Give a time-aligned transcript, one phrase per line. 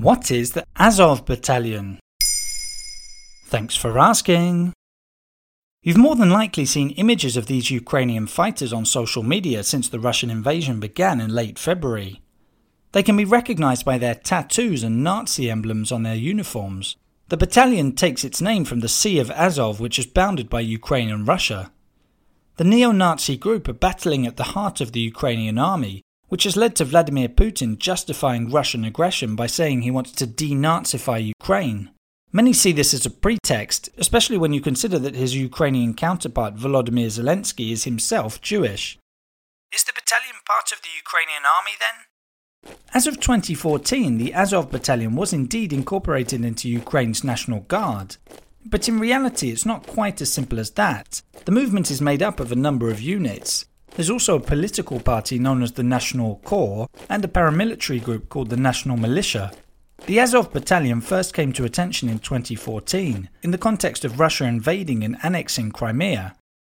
[0.00, 2.00] What is the Azov Battalion?
[3.48, 4.72] Thanks for asking.
[5.82, 10.00] You've more than likely seen images of these Ukrainian fighters on social media since the
[10.00, 12.22] Russian invasion began in late February.
[12.92, 16.96] They can be recognized by their tattoos and Nazi emblems on their uniforms.
[17.28, 21.10] The battalion takes its name from the Sea of Azov, which is bounded by Ukraine
[21.10, 21.72] and Russia.
[22.56, 26.00] The neo Nazi group are battling at the heart of the Ukrainian army,
[26.30, 31.32] which has led to Vladimir Putin justifying Russian aggression by saying he wants to denazify
[31.40, 31.90] Ukraine.
[32.32, 37.08] Many see this as a pretext, especially when you consider that his Ukrainian counterpart Volodymyr
[37.08, 38.96] Zelensky is himself Jewish.
[39.74, 42.76] Is the battalion part of the Ukrainian army then?
[42.94, 48.16] As of 2014, the Azov battalion was indeed incorporated into Ukraine's National Guard.
[48.64, 51.22] But in reality, it's not quite as simple as that.
[51.46, 53.64] The movement is made up of a number of units.
[54.00, 58.48] There's also a political party known as the National Corps and a paramilitary group called
[58.48, 59.52] the National Militia,
[60.06, 65.04] the Azov battalion first came to attention in 2014 in the context of Russia invading
[65.04, 66.34] and annexing Crimea.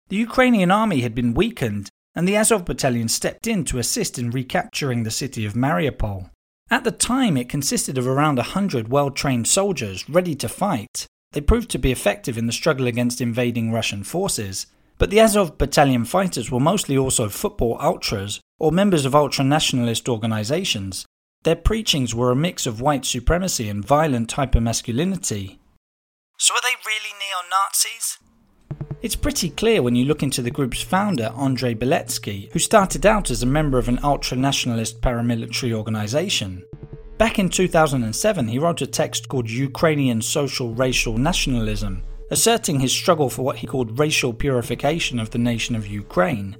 [0.09, 4.29] The Ukrainian army had been weakened, and the Azov battalion stepped in to assist in
[4.29, 6.29] recapturing the city of Mariupol.
[6.69, 11.07] At the time, it consisted of around 100 well trained soldiers ready to fight.
[11.31, 14.67] They proved to be effective in the struggle against invading Russian forces.
[14.97, 20.07] But the Azov battalion fighters were mostly also football ultras or members of ultra nationalist
[20.07, 21.05] organizations
[21.45, 25.59] their preachings were a mix of white supremacy and violent hypermasculinity.
[26.39, 28.17] So are they really neo Nazis?
[29.03, 33.29] It's pretty clear when you look into the group's founder, Andrei Beletsky, who started out
[33.29, 36.63] as a member of an ultra nationalist paramilitary organization.
[37.19, 43.29] Back in 2007, he wrote a text called Ukrainian Social Racial Nationalism, asserting his struggle
[43.29, 46.57] for what he called racial purification of the nation of Ukraine.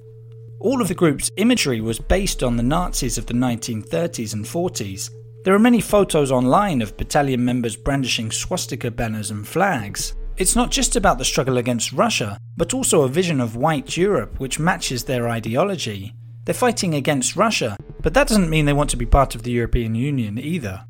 [0.60, 5.10] All of the group's imagery was based on the Nazis of the 1930s and 40s.
[5.44, 10.16] There are many photos online of battalion members brandishing swastika banners and flags.
[10.38, 14.40] It's not just about the struggle against Russia, but also a vision of white Europe
[14.40, 16.14] which matches their ideology.
[16.46, 19.52] They're fighting against Russia, but that doesn't mean they want to be part of the
[19.52, 20.86] European Union either.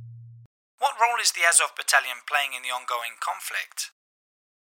[0.79, 3.91] What role is the Azov battalion playing in the ongoing conflict?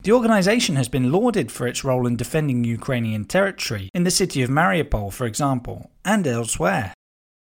[0.05, 4.43] The organization has been lauded for its role in defending Ukrainian territory, in the city
[4.43, 6.93] of Mariupol, for example, and elsewhere.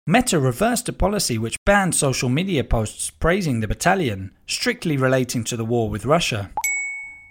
[0.07, 5.57] Meta reversed a policy which banned social media posts praising the battalion, strictly relating to
[5.57, 6.51] the war with Russia.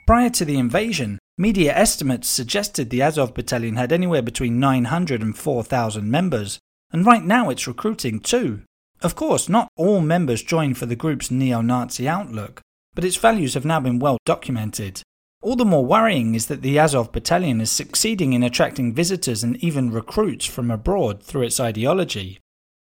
[0.07, 5.35] Prior to the invasion, media estimates suggested the Azov battalion had anywhere between 900 and
[5.35, 6.59] 4,000 members,
[6.91, 8.61] and right now it's recruiting too.
[9.01, 12.61] Of course, not all members join for the group's neo Nazi outlook,
[12.93, 15.01] but its values have now been well documented.
[15.43, 19.57] All the more worrying is that the Azov battalion is succeeding in attracting visitors and
[19.57, 22.39] even recruits from abroad through its ideology.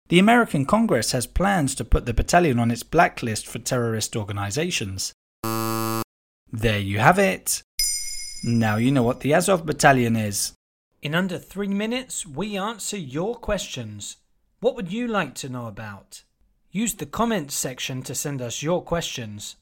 [0.09, 5.13] The American Congress has plans to put the battalion on its blacklist for terrorist organizations.
[5.43, 7.61] There you have it.
[8.43, 10.53] Now you know what the Azov battalion is.
[11.03, 14.17] In under three minutes, we answer your questions.
[14.61, 16.23] What would you like to know about?
[16.71, 19.57] Use the comments section to send us your questions.